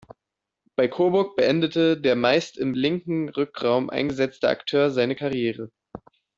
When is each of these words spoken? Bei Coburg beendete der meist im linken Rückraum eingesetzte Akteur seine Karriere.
Bei 0.75 0.87
Coburg 0.87 1.35
beendete 1.35 1.95
der 1.95 2.15
meist 2.15 2.57
im 2.57 2.73
linken 2.73 3.29
Rückraum 3.29 3.91
eingesetzte 3.91 4.49
Akteur 4.49 4.89
seine 4.89 5.15
Karriere. 5.15 5.69